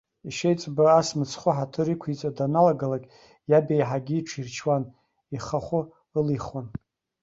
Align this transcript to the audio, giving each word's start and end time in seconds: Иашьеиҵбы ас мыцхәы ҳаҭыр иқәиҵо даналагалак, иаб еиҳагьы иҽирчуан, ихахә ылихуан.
Иашьеиҵбы 0.25 0.83
ас 0.97 1.09
мыцхәы 1.17 1.51
ҳаҭыр 1.57 1.87
иқәиҵо 1.93 2.29
даналагалак, 2.37 3.03
иаб 3.49 3.67
еиҳагьы 3.73 4.15
иҽирчуан, 4.17 4.83
ихахә 5.35 5.73
ылихуан. 6.19 6.67